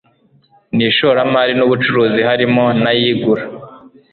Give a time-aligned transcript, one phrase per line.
[0.75, 3.43] n ishoramari n ubucuruzi harimo n ay igura